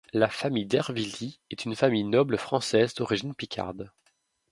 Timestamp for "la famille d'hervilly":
0.13-1.39